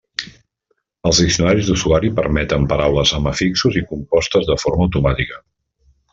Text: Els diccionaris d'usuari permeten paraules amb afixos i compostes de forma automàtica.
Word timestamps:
Els 1.09 1.19
diccionaris 1.23 1.67
d'usuari 1.71 2.09
permeten 2.21 2.65
paraules 2.73 3.13
amb 3.19 3.29
afixos 3.33 3.79
i 3.83 3.85
compostes 3.93 4.49
de 4.51 4.57
forma 4.65 4.89
automàtica. 4.89 5.41